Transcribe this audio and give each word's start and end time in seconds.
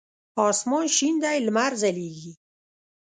اسمان 0.49 0.85
شین 0.95 1.15
دی 1.23 1.37
لمر 1.45 1.71
ځلیږی 1.81 2.31